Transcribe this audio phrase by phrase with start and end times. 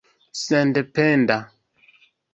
[0.43, 1.37] sendependa